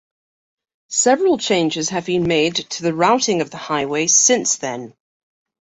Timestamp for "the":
2.81-2.91, 3.51-3.57